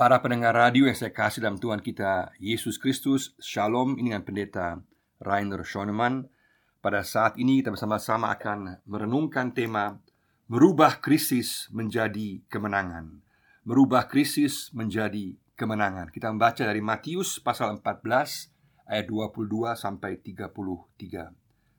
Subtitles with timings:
[0.00, 4.80] Para pendengar radio yang saya kasih dalam Tuhan kita Yesus Kristus Shalom ini dengan pendeta
[5.20, 6.24] Rainer Schoenemann.
[6.80, 10.00] Pada saat ini kita bersama-sama akan merenungkan tema
[10.48, 13.20] Merubah krisis menjadi kemenangan.
[13.68, 16.08] Merubah krisis menjadi kemenangan.
[16.08, 21.28] Kita membaca dari Matius pasal 14 ayat 22 sampai 33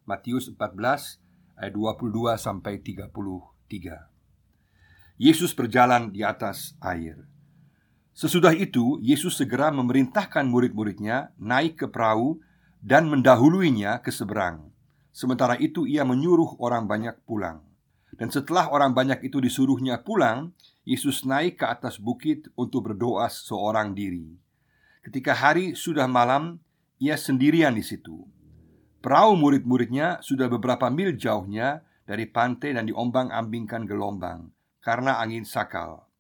[0.06, 3.18] Matius 14 ayat 22 sampai 33
[5.18, 7.31] Yesus berjalan di atas air
[8.12, 12.44] Sesudah itu, Yesus segera memerintahkan murid-muridnya naik ke perahu
[12.84, 14.68] dan mendahuluinya ke seberang.
[15.16, 17.64] Sementara itu, ia menyuruh orang banyak pulang.
[18.16, 20.52] Dan setelah orang banyak itu disuruhnya pulang,
[20.84, 24.28] Yesus naik ke atas bukit untuk berdoa seorang diri.
[25.02, 26.60] Ketika hari sudah malam,
[27.02, 28.28] ia sendirian di situ.
[29.02, 36.11] Perahu murid-muridnya sudah beberapa mil jauhnya dari pantai dan diombang-ambingkan gelombang karena angin sakal.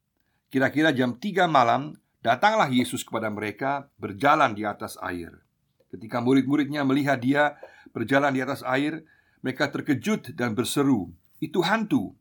[0.51, 5.41] Kira-kira jam 3 malam Datanglah Yesus kepada mereka berjalan di atas air.
[5.89, 7.55] Ketika murid-muridnya melihat dia
[7.95, 9.07] berjalan di atas air
[9.41, 12.13] Mereka terkejut dan berseru Itu hantu!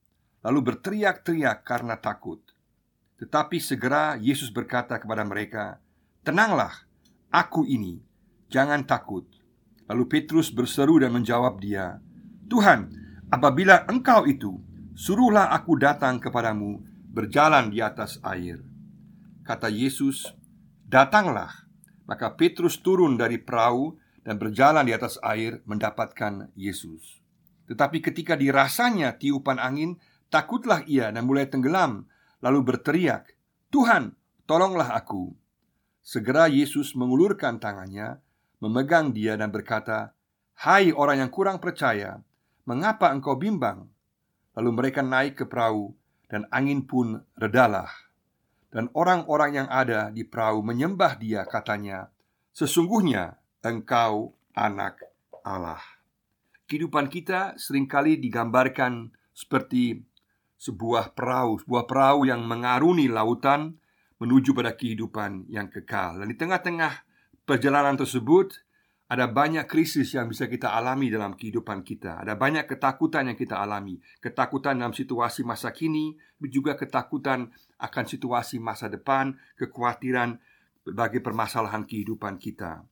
[0.47, 2.41] Lalu berteriak-teriak karena takut.
[3.19, 5.83] Tetapi segera Yesus berkata kepada mereka
[6.23, 6.86] Tenanglah,
[7.34, 7.98] aku ini
[8.47, 9.27] Jangan takut.
[9.91, 11.98] Lalu Petrus berseru dan menjawab dia
[12.47, 12.95] Tuhan,
[13.27, 14.55] apabila engkau itu
[14.95, 18.62] Suruhlah aku datang kepadamu berjalan di atas air.
[19.42, 20.30] Kata Yesus,
[20.86, 21.67] "Datanglah."
[22.06, 23.94] Maka Petrus turun dari perahu
[24.27, 27.22] dan berjalan di atas air mendapatkan Yesus.
[27.70, 29.94] Tetapi ketika dirasanya tiupan angin,
[30.27, 32.11] takutlah ia dan mulai tenggelam,
[32.42, 33.30] lalu berteriak,
[33.70, 35.34] "Tuhan, tolonglah aku!"
[36.02, 38.19] Segera Yesus mengulurkan tangannya,
[38.58, 40.11] memegang dia dan berkata,
[40.58, 42.19] "Hai orang yang kurang percaya,
[42.67, 43.86] mengapa engkau bimbang?"
[44.58, 45.95] Lalu mereka naik ke perahu
[46.31, 47.91] dan angin pun redalah.
[48.70, 52.06] Dan orang-orang yang ada di perahu menyembah dia katanya,
[52.50, 54.98] Sesungguhnya engkau anak
[55.47, 55.83] Allah.
[56.67, 60.02] Kehidupan kita sering kali digambarkan seperti
[60.61, 63.80] sebuah perahu, sebuah perahu yang mengaruni lautan
[64.20, 66.20] menuju pada kehidupan yang kekal.
[66.20, 67.07] Dan di tengah-tengah
[67.48, 68.61] perjalanan tersebut,
[69.11, 72.23] ada banyak krisis yang bisa kita alami dalam kehidupan kita.
[72.23, 76.15] Ada banyak ketakutan yang kita alami, ketakutan dalam situasi masa kini,
[76.47, 77.51] juga ketakutan
[77.83, 80.39] akan situasi masa depan, kekhawatiran
[80.87, 82.87] berbagai permasalahan kehidupan kita.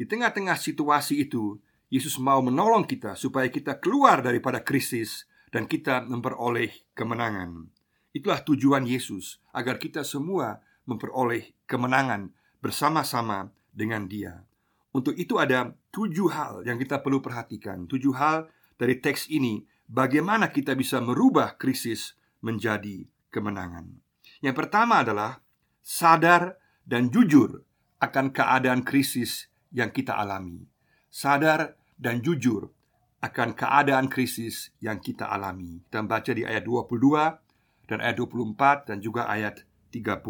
[0.00, 1.60] Di tengah-tengah situasi itu,
[1.92, 7.68] Yesus mau menolong kita supaya kita keluar daripada krisis dan kita memperoleh kemenangan.
[8.16, 12.32] Itulah tujuan Yesus agar kita semua memperoleh kemenangan
[12.64, 14.49] bersama-sama dengan Dia.
[14.90, 17.86] Untuk itu ada tujuh hal yang kita perlu perhatikan.
[17.86, 22.14] Tujuh hal dari teks ini Bagaimana kita bisa merubah krisis
[22.46, 23.90] menjadi kemenangan.
[24.38, 25.42] Yang pertama adalah
[25.82, 27.66] Sadar dan jujur
[27.98, 30.62] akan keadaan krisis yang kita alami.
[31.10, 32.70] Sadar dan jujur
[33.18, 35.82] akan keadaan krisis yang kita alami.
[35.90, 40.22] Kita baca di ayat 22 dan ayat 24 dan juga ayat 30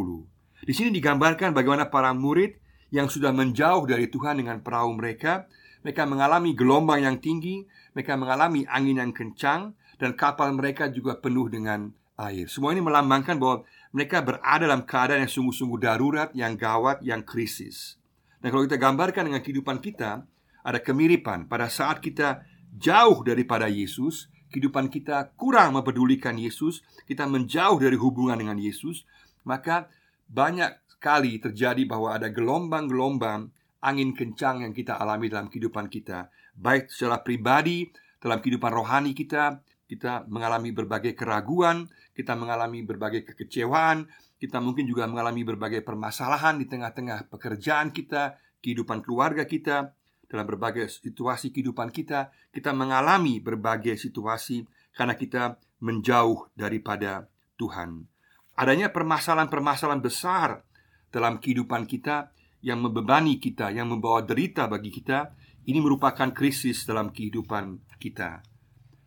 [0.65, 2.57] Di sini digambarkan bagaimana para murid
[2.91, 5.47] yang sudah menjauh dari Tuhan dengan perahu mereka.
[5.81, 7.65] Mereka mengalami gelombang yang tinggi,
[7.97, 11.89] mereka mengalami angin yang kencang, dan kapal mereka juga penuh dengan
[12.21, 12.47] air.
[12.53, 17.97] Semua ini melambangkan bahwa mereka berada dalam keadaan yang sungguh-sungguh darurat, yang gawat, yang krisis.
[18.41, 20.25] Dan kalau kita gambarkan dengan kehidupan kita,
[20.61, 22.45] ada kemiripan pada saat kita
[22.77, 29.09] jauh daripada Yesus, kehidupan kita kurang mempedulikan Yesus, kita menjauh dari hubungan dengan Yesus,
[29.45, 29.89] maka
[30.31, 33.49] banyak kali terjadi bahwa ada gelombang-gelombang
[33.81, 37.89] angin kencang yang kita alami dalam kehidupan kita, baik secara pribadi,
[38.21, 44.07] dalam kehidupan rohani kita, kita mengalami berbagai keraguan, kita mengalami berbagai kekecewaan,
[44.37, 49.97] kita mungkin juga mengalami berbagai permasalahan di tengah-tengah pekerjaan kita, kehidupan keluarga kita,
[50.31, 54.63] dalam berbagai situasi kehidupan kita, kita mengalami berbagai situasi
[54.95, 57.27] karena kita menjauh daripada
[57.59, 58.07] Tuhan.
[58.55, 60.63] Adanya permasalahan-permasalahan besar
[61.11, 62.31] dalam kehidupan kita
[62.63, 65.35] yang membebani kita, yang membawa derita bagi kita,
[65.67, 68.43] ini merupakan krisis dalam kehidupan kita.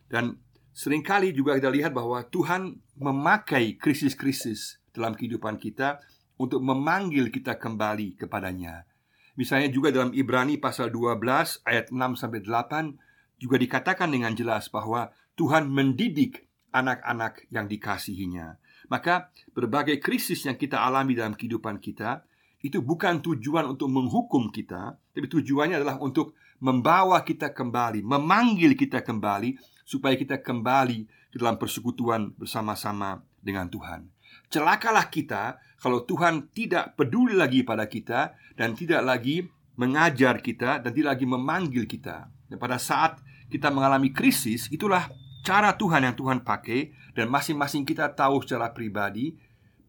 [0.06, 0.38] Dan
[0.70, 5.98] sering kali juga kita lihat bahwa Tuhan memakai krisis-krisis dalam kehidupan kita
[6.38, 8.86] untuk memanggil kita kembali kepadanya.
[9.34, 15.10] Misalnya juga dalam Ibrani pasal 12 ayat 6 sampai 8 juga dikatakan dengan jelas bahwa
[15.34, 18.62] Tuhan mendidik anak-anak yang dikasihinya.
[18.92, 22.24] Maka berbagai krisis yang kita alami dalam kehidupan kita
[22.64, 26.32] itu bukan tujuan untuk menghukum kita, tapi tujuannya adalah untuk
[26.64, 34.08] membawa kita kembali, memanggil kita kembali supaya kita kembali ke dalam persekutuan bersama-sama dengan Tuhan.
[34.48, 39.44] celakalah kita kalau Tuhan tidak peduli lagi pada kita dan tidak lagi
[39.76, 42.30] mengajar kita dan tidak lagi memanggil kita.
[42.48, 43.18] Dan pada saat
[43.50, 45.10] kita mengalami krisis, itulah
[45.44, 49.36] cara Tuhan yang Tuhan pakai dan masing-masing kita tahu secara pribadi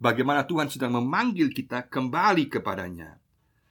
[0.03, 3.17] bagaimana Tuhan sedang memanggil kita kembali kepadanya.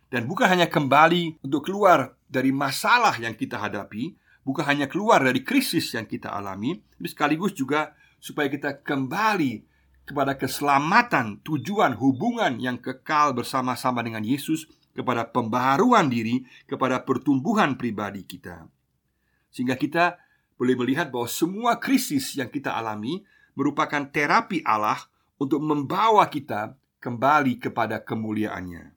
[0.09, 4.17] Dan bukan hanya kembali untuk keluar dari masalah yang kita hadapi,
[4.47, 7.93] bukan hanya keluar dari krisis yang kita alami, tapi sekaligus juga
[8.23, 9.67] supaya kita kembali
[10.09, 18.23] kepada keselamatan, tujuan hubungan yang kekal bersama-sama dengan Yesus, kepada pembaharuan diri, kepada pertumbuhan pribadi
[18.23, 18.71] kita.
[19.51, 20.24] Sehingga kita
[20.55, 23.27] boleh melihat bahwa semua krisis yang kita alami
[23.59, 24.99] merupakan terapi Allah
[25.39, 28.95] untuk membawa kita kembali kepada kemuliaannya.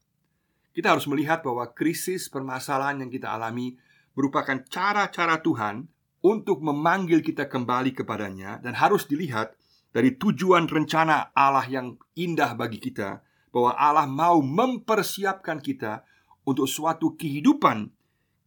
[0.72, 3.76] Kita harus melihat bahwa krisis permasalahan yang kita alami
[4.14, 5.90] merupakan cara-cara Tuhan
[6.22, 9.58] untuk memanggil kita kembali kepadanya dan harus dilihat
[9.94, 16.06] dari tujuan rencana Allah yang indah bagi kita bahwa Allah mau mempersiapkan kita
[16.46, 17.90] untuk suatu kehidupan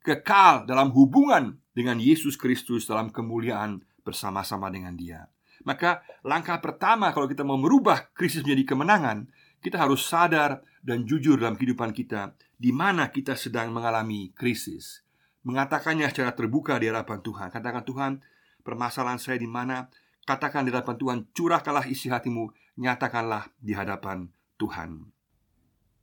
[0.06, 5.24] kekal dalam hubungan dengan Yesus Kristus dalam kemuliaan bersama-sama dengan Dia.
[5.64, 9.32] Maka langkah pertama kalau kita mau merubah krisis menjadi kemenangan,
[9.64, 15.04] kita harus sadar dan jujur dalam kehidupan kita di mana kita sedang mengalami krisis.
[15.44, 17.48] Mengatakannya secara terbuka di hadapan Tuhan.
[17.48, 18.12] Katakan Tuhan,
[18.60, 19.88] permasalahan saya di mana?
[20.28, 24.28] Katakan di hadapan Tuhan, curahkanlah isi hatimu, nyatakanlah di hadapan
[24.60, 25.08] Tuhan.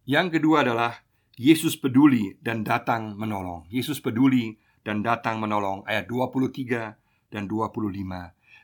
[0.10, 1.06] Yang kedua adalah
[1.38, 3.70] Yesus peduli dan datang menolong.
[3.70, 6.96] Yesus peduli dan datang menolong ayat 23
[7.28, 7.92] dan 25.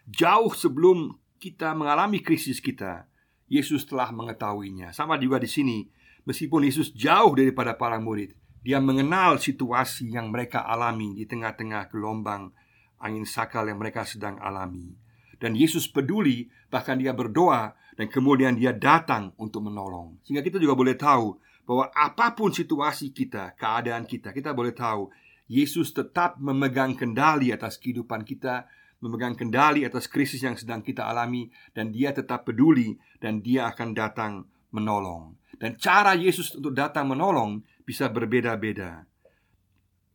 [0.07, 3.11] Jauh sebelum kita mengalami krisis kita,
[3.51, 4.95] Yesus telah mengetahuinya.
[4.95, 5.83] Sama juga di sini,
[6.23, 8.31] meskipun Yesus jauh daripada para murid,
[8.63, 12.55] dia mengenal situasi yang mereka alami di tengah-tengah gelombang
[13.03, 14.95] angin sakal yang mereka sedang alami.
[15.35, 20.23] Dan Yesus peduli, bahkan dia berdoa dan kemudian dia datang untuk menolong.
[20.23, 21.35] Sehingga kita juga boleh tahu
[21.67, 25.11] bahwa apa pun situasi kita, keadaan kita, kita boleh tahu
[25.53, 28.65] Yesus tetap memegang kendali atas kehidupan kita
[29.03, 33.91] memegang kendali atas krisis yang sedang kita alami dan dia tetap peduli dan dia akan
[33.91, 35.35] datang menolong.
[35.59, 39.03] Dan cara Yesus untuk datang menolong bisa berbeda-beda.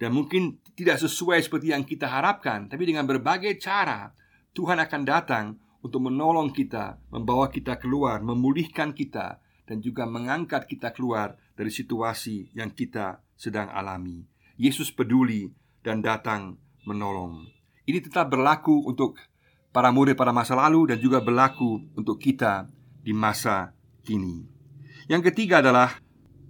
[0.00, 4.08] Dan mungkin tidak sesuai seperti yang kita harapkan, tapi dengan berbagai cara
[4.56, 9.38] Tuhan akan datang untuk menolong kita, membawa kita keluar, memulihkan kita
[9.68, 14.37] dan juga mengangkat kita keluar dari situasi yang kita sedang alami.
[14.58, 15.54] Yesus peduli
[15.86, 17.46] dan datang menolong.
[17.86, 19.16] Ini tetap berlaku untuk
[19.70, 22.66] para murid pada masa lalu dan juga berlaku untuk kita
[23.00, 23.72] di masa
[24.02, 24.44] kini.
[25.06, 26.02] Yang ketiga adalah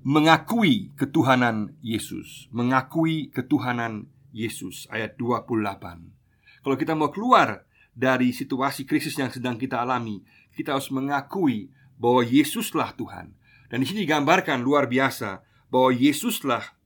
[0.02, 6.64] mengakui ketuhanan Yesus, mengakui ketuhanan Yesus ayat 28.
[6.64, 10.24] Kalau kita mau keluar dari situasi krisis yang sedang kita alami,
[10.56, 11.68] kita harus mengakui
[12.00, 13.34] bahwa Yesuslah Tuhan.
[13.68, 16.77] Dan di sini digambarkan luar biasa bahwa Yesuslah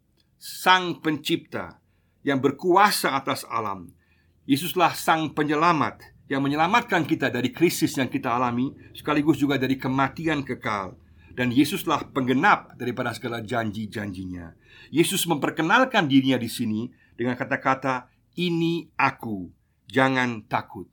[0.43, 1.79] Sang Pencipta
[2.27, 3.95] yang berkuasa atas alam,
[4.43, 10.43] Yesuslah sang penyelamat yang menyelamatkan kita dari krisis yang kita alami sekaligus juga dari kematian
[10.43, 10.99] kekal
[11.39, 14.59] dan Yesuslah penggenap daripada segala janji-janjinya.
[14.91, 19.47] Yesus memperkenalkan dirinya di sini dengan kata-kata ini aku,
[19.87, 20.91] jangan takut.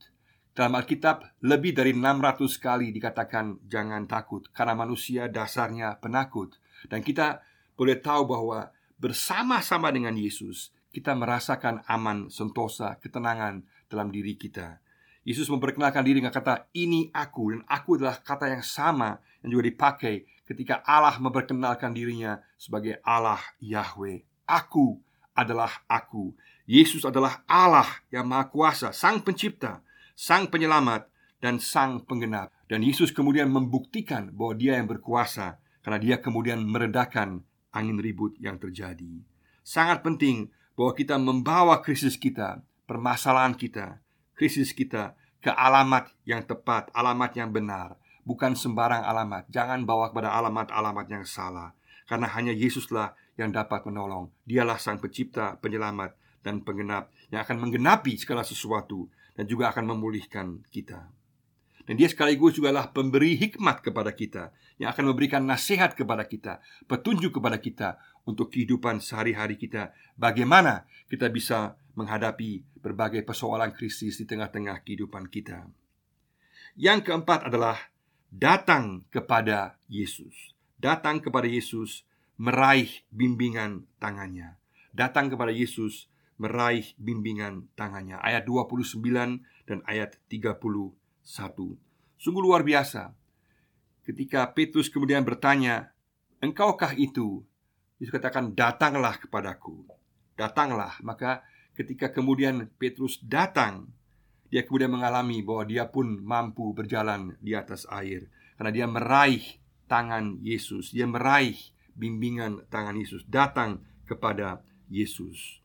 [0.54, 6.54] Dalam Alkitab lebih dari 600 kali dikatakan jangan takut karena manusia dasarnya penakut
[6.86, 7.42] dan kita
[7.74, 14.84] boleh tahu bahwa bersama-sama dengan Yesus kita merasakan aman, sentosa, ketenangan dalam diri kita.
[15.24, 19.64] Yesus memperkenalkan diri dengan kata ini aku dan aku adalah kata yang sama yang juga
[19.68, 24.26] dipakai ketika Allah memperkenalkan dirinya sebagai Allah Yahweh.
[24.50, 24.98] Aku
[25.38, 26.34] adalah aku.
[26.66, 29.86] Yesus adalah Allah yang Maha Kuasa, Sang Pencipta,
[30.18, 31.06] Sang Penyelamat,
[31.38, 32.50] dan Sang Penggenap.
[32.66, 38.58] Dan Yesus kemudian membuktikan bahwa Dia yang berkuasa karena Dia kemudian meredakan angin ribut yang
[38.58, 39.22] terjadi.
[39.62, 44.02] Sangat penting bahwa kita membawa krisis kita, permasalahan kita,
[44.34, 49.48] krisis kita ke alamat yang tepat, alamat yang benar, bukan sembarang alamat.
[49.52, 51.76] Jangan bawa kepada alamat-alamat yang salah,
[52.08, 54.32] karena hanya Yesuslah yang dapat menolong.
[54.44, 60.64] Dialah Sang Pencipta, Penyelamat, dan Penggenap yang akan menggenapi segala sesuatu dan juga akan memulihkan
[60.72, 61.12] kita.
[61.88, 66.64] Dan dia sekaligus juga lah pemberi hikmat kepada kita Yang akan memberikan nasihat kepada kita
[66.88, 69.92] Petunjuk kepada kita Untuk kehidupan sehari-hari kita.
[70.16, 75.68] Bagaimana kita bisa menghadapi berbagai persoalan krisis di tengah-tengah kehidupan kita?
[76.80, 77.76] Yang keempat adalah
[78.30, 80.54] Datang kepada Yesus.
[80.78, 82.06] Datang kepada Yesus
[82.38, 84.54] Meraih bimbingan tangannya.
[84.94, 86.06] Datang kepada Yesus
[86.38, 88.22] Meraih bimbingan tangannya.
[88.22, 89.02] Ayat 29
[89.66, 90.62] dan ayat 30
[91.26, 91.74] satu.
[92.22, 93.18] Sungguh luar biasa.
[94.06, 95.92] Ketika Petrus kemudian bertanya,
[96.40, 97.44] "Engkaukah itu?"
[98.00, 99.86] Yesus katakan, "Datanglah kepadaku."
[100.40, 100.96] Datanglah.
[101.04, 101.44] Maka
[101.76, 103.92] ketika kemudian Petrus datang,
[104.50, 108.28] dia kemudian mengalami bahwa dia pun mampu berjalan di atas air
[108.60, 109.46] karena dia meraih
[109.88, 111.56] tangan Yesus, dia meraih
[111.96, 114.60] bimbingan tangan Yesus, datang kepada
[114.92, 115.64] Yesus.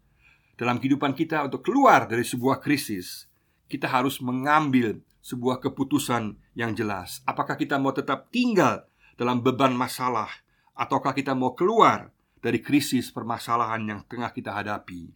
[0.54, 3.26] Dalam kehidupan kita untuk keluar dari sebuah krisis,
[3.66, 7.24] kita harus mengambil sebuah keputusan yang jelas.
[7.24, 8.84] Apakah kita mau tetap tinggal
[9.16, 10.28] dalam beban masalah
[10.76, 12.12] ataukah kita mau keluar
[12.44, 15.08] dari krisis permasalahan yang tengah kita hadapi?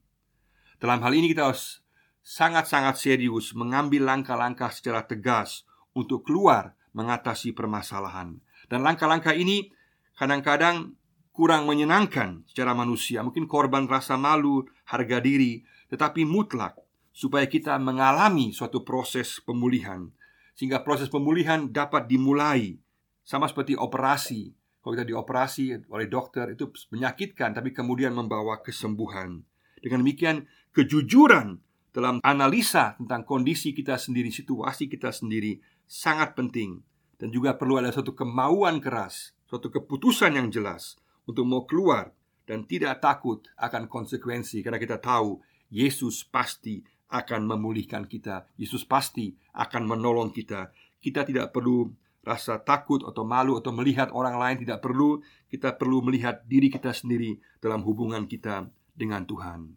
[0.80, 1.84] Dalam hal ini kita harus
[2.24, 8.40] sangat-sangat serius mengambil langkah-langkah secara tegas untuk keluar mengatasi permasalahan.
[8.72, 9.68] Dan langkah-langkah ini
[10.16, 10.96] kadang-kadang
[11.36, 15.62] kurang menyenangkan secara manusia, mungkin korban rasa malu, harga diri,
[15.92, 16.74] tetapi mutlak
[17.18, 20.06] supaya kita mengalami suatu proses pemulihan
[20.54, 22.78] sehingga proses pemulihan dapat dimulai
[23.26, 24.54] sama seperti operasi.
[24.78, 29.42] Kalau kita dioperasi oleh dokter itu menyakitkan tapi kemudian membawa kesembuhan.
[29.82, 31.58] Dengan demikian kejujuran
[31.90, 35.58] dalam analisa tentang kondisi kita sendiri, situasi kita sendiri
[35.90, 36.86] sangat penting
[37.18, 40.94] dan juga perlu ada suatu kemauan keras, suatu keputusan yang jelas
[41.26, 42.14] untuk mau keluar
[42.46, 48.44] dan tidak takut akan konsekuensi karena kita tahu Yesus pasti akan memulihkan kita.
[48.60, 50.72] Yesus pasti akan menolong kita.
[51.00, 51.88] Kita tidak perlu
[52.20, 55.24] rasa takut atau malu atau melihat orang lain tidak perlu.
[55.48, 59.72] Kita perlu melihat diri kita sendiri dalam hubungan kita dengan Tuhan.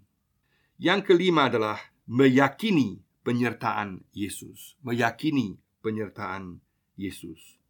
[0.81, 4.75] Yang kelima adalah meyakini penyertaan Yesus.
[4.83, 6.59] Meyakini penyertaan
[6.99, 7.61] Yesus.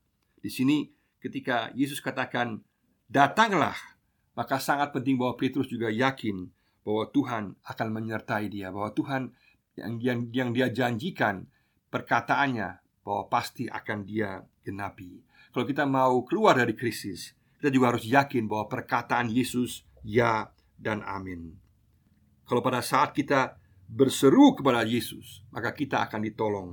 [0.42, 0.90] Di sini
[1.22, 2.66] ketika Yesus katakan
[3.06, 3.78] datanglah,
[4.34, 6.50] maka sangat penting bahwa Petrus juga yakin
[6.82, 9.36] bahwa Tuhan akan menyertai dia, bahwa Tuhan
[9.78, 11.48] yang yang yang dia janjikan
[11.92, 15.22] perkataannya bahwa pasti akan dia genapi.
[15.52, 20.48] Kalau kita mau keluar dari krisis, kita juga harus yakin bahwa perkataan Yesus ya
[20.80, 21.58] dan amin.
[22.48, 23.60] Kalau pada saat kita
[23.92, 26.70] berseru kepada Yesus, maka kita akan ditolong.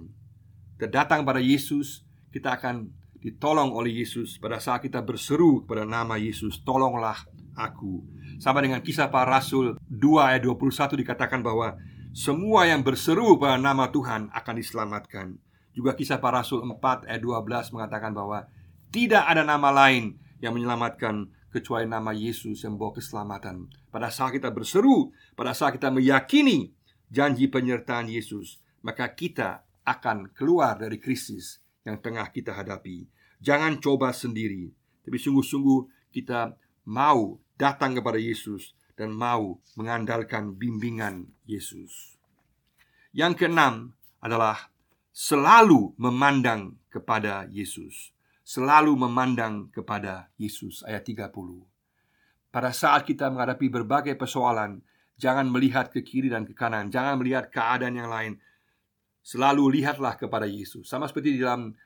[0.79, 6.15] Kita datang pada Yesus, kita akan ditolong oleh Yesus pada saat kita berseru kepada nama
[6.15, 7.27] Yesus, tolonglah
[7.59, 8.07] aku.
[8.39, 11.75] Sama dengan kisah para rasul 2 ayat 21 dikatakan bahwa
[12.19, 15.39] semua yang berseru pada nama Tuhan akan diselamatkan.
[15.71, 18.51] Juga kisah para rasul 4 ayat 12 mengatakan bahwa
[18.91, 23.71] tidak ada nama lain yang menyelamatkan kecuali nama Yesus yang membawa keselamatan.
[23.95, 26.75] Pada saat kita berseru, pada saat kita meyakini
[27.07, 33.07] janji penyertaan Yesus, maka kita akan keluar dari krisis yang tengah kita hadapi.
[33.39, 34.75] Jangan coba sendiri,
[35.07, 42.19] tapi sungguh-sungguh kita mau datang kepada Yesus dan mau mengandalkan bimbingan Yesus.
[43.15, 44.75] Yang keenam adalah
[45.15, 48.11] selalu memandang kepada Yesus.
[48.43, 51.31] Selalu memandang kepada Yesus ayat 30.
[52.51, 54.83] Pada saat kita menghadapi berbagai persoalan,
[55.21, 58.41] jangan melihat ke kiri dan ke kanan, jangan melihat keadaan yang lain,
[59.29, 61.77] Selalu lihatlah kepada Yesus Sama seperti di dalam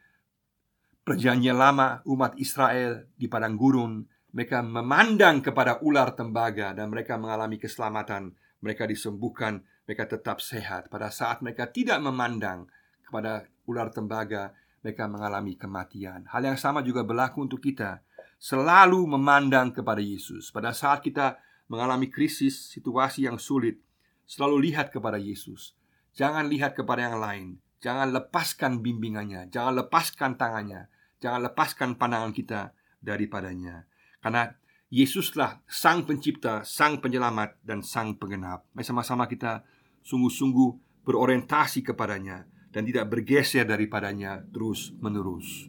[1.03, 7.61] perjanjian lama umat Israel di padang gurun Mereka memandang kepada ular tembaga Dan mereka mengalami
[7.61, 8.33] keselamatan.
[8.65, 10.89] Mereka disembuhkan Mereka tetap sehat.
[10.89, 12.65] Pada saat mereka tidak memandang
[13.05, 16.25] kepada ular tembaga Mereka mengalami kematian.
[16.33, 18.01] Hal yang sama juga berlaku untuk kita.
[18.41, 20.51] Selalu memandang kepada Yesus.
[20.51, 23.79] Pada saat kita mengalami krisis, situasi yang sulit
[24.25, 25.77] Selalu lihat kepada Yesus.
[26.17, 27.61] Jangan lihat kepada yang lain.
[27.85, 29.53] Jangan lepaskan bimbingannya.
[29.53, 30.89] Jangan lepaskan tangannya.
[31.21, 32.73] Jangan lepaskan pandangan kita
[33.03, 33.85] daripadanya
[34.23, 34.47] Karena
[34.93, 38.69] Yesuslah sang pencipta, sang penyelamat, dan sang penggenap.
[38.77, 39.65] Mari sama-sama kita
[40.05, 45.67] sungguh-sungguh berorientasi kepadanya Dan tidak bergeser daripadanya terus menerus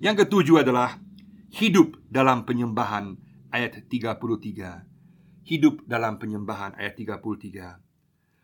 [0.00, 0.96] Yang ketujuh adalah
[1.52, 3.20] Hidup dalam penyembahan
[3.52, 7.92] ayat 33 Hidup dalam penyembahan ayat 33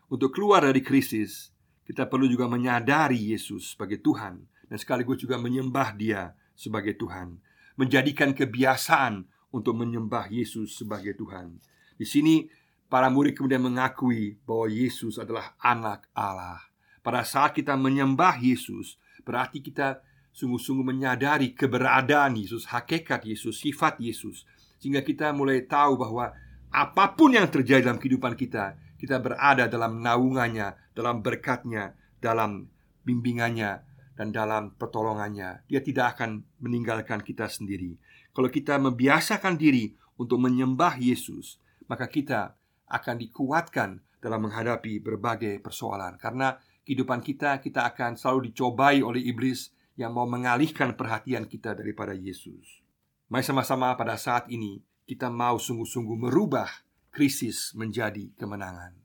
[0.09, 1.53] untuk keluar dari krisis,
[1.85, 7.37] kita perlu juga menyadari Yesus sebagai Tuhan dan sekaligus juga menyembah Dia sebagai Tuhan,
[7.77, 11.57] menjadikan kebiasaan untuk menyembah Yesus sebagai Tuhan.
[11.97, 12.45] Di sini
[12.89, 16.61] para murid kemudian mengakui bahwa Yesus adalah anak Allah.
[16.99, 20.01] Pada saat kita menyembah Yesus, berarti kita
[20.33, 24.45] sungguh-sungguh menyadari keberadaan Yesus, hakikat Yesus, sifat Yesus,
[24.77, 26.31] sehingga kita mulai tahu bahwa
[26.69, 32.69] apa pun yang terjadi dalam kehidupan kita, kita berada dalam naungannya, dalam berkatnya, dalam
[33.03, 33.89] bimbingannya,
[34.19, 35.63] dan dalam pertolongannya.
[35.71, 37.95] Dia tidak akan meninggalkan kita sendiri.
[38.33, 41.57] Kalau kita membiasakan diri untuk menyembah Yesus,
[41.89, 42.55] maka kita
[42.89, 46.19] akan dikuatkan dalam menghadapi berbagai persoalan.
[46.19, 52.15] Karena kehidupan kita, kita akan selalu dicobai oleh iblis yang mau mengalihkan perhatian kita daripada
[52.15, 52.83] Yesus.
[53.29, 56.69] Mari sama-sama pada saat ini kita mau sungguh-sungguh merubah
[57.13, 58.95] krisis menjadi kemenangan.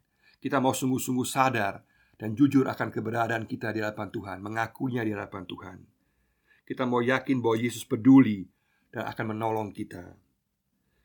[0.40, 1.80] Kita mau sungguh-sungguh sadar
[2.14, 5.78] dan jujur akan keberadaan kita di hadapan Tuhan, mengakuinya di hadapan Tuhan.
[6.64, 8.48] Kita mau yakin bahwa Yesus peduli
[8.94, 10.14] dan akan menolong kita.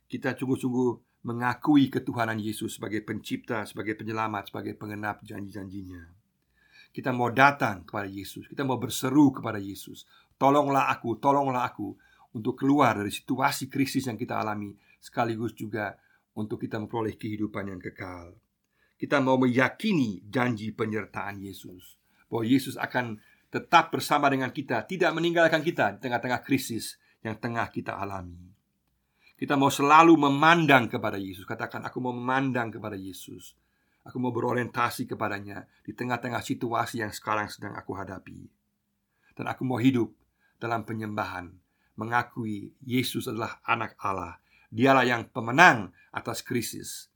[0.05, 6.05] Kita sungguh-sungguh mengakui ketuhanan Yesus sebagai pencipta, sebagai penyelamat, sebagai pengenap janji-janjinya.
[6.93, 10.05] Kita mau datang kepada Yesus, kita mau berseru kepada Yesus.
[10.37, 11.97] Tolonglah aku, tolonglah aku
[12.37, 15.97] untuk keluar dari situasi krisis yang kita alami, sekaligus juga
[16.37, 18.37] untuk kita memperoleh kehidupan yang kekal.
[19.01, 21.97] Kita mau meyakini janji penyertaan Yesus,
[22.29, 23.17] bahwa Yesus akan
[23.49, 28.49] tetap bersama dengan kita, tidak meninggalkan kita di tengah-tengah krisis yang tengah kita alami.
[29.39, 31.47] Kita mau selalu memandang kepada Yesus.
[31.47, 33.55] Katakan, "Aku mau memandang kepada Yesus."
[34.07, 38.47] Aku mau berorientasi kepadanya di tengah-tengah situasi yang sekarang sedang aku hadapi.
[39.35, 40.09] Dan aku mau hidup
[40.57, 41.51] dalam penyembahan,
[41.99, 44.39] mengakui Yesus adalah anak Allah.
[44.71, 47.11] Dialah yang pemenang atas krisis,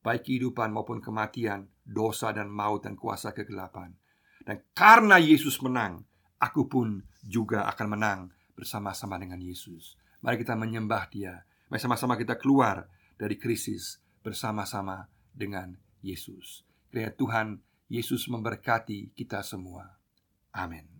[0.00, 3.92] baik kehidupan maupun kematian, dosa dan maut dan kuasa kegelapan.
[4.40, 6.04] Dan karena Yesus menang,
[6.40, 8.20] aku pun juga akan menang
[8.60, 9.96] bersama-sama dengan Yesus.
[10.20, 11.40] Mari kita menyembah Dia.
[11.72, 12.84] Mari sama-sama kita keluar
[13.16, 15.72] dari krisis bersama-sama dengan
[16.04, 16.68] Yesus.
[16.92, 17.48] Kiranya Tuhan
[17.88, 19.96] Yesus memberkati kita semua.
[20.52, 20.99] Amin.